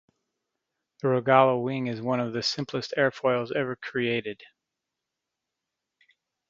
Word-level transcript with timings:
The 1.03 1.09
Rogallo 1.09 1.61
wing 1.61 1.85
is 1.85 2.01
one 2.01 2.19
of 2.19 2.33
the 2.33 2.41
simplest 2.41 2.91
airfoils 2.97 3.51
ever 3.55 3.75
created. 3.75 4.41